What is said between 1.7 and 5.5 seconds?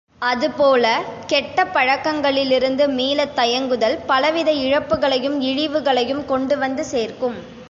பழக்கங்களிலிருந்து மீளத் தயங்குதல் பலவித இழப்புகளையும்